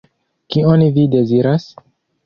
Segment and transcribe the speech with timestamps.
[0.55, 1.73] Kion vi deziras?